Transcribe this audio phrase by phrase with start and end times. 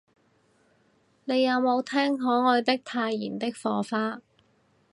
[1.25, 4.19] 你有無聽可愛的太妍的火花